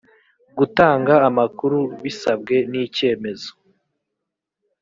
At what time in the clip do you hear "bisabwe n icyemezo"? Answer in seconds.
2.03-3.51